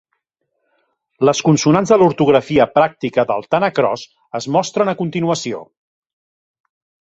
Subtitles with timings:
[1.29, 4.07] Les consonants de l'ortografia pràctica del tanacross
[4.41, 5.63] es mostren a continuació.